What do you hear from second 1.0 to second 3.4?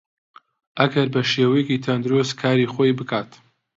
بەشێوەیەکی تەندروست کاری خۆی بکات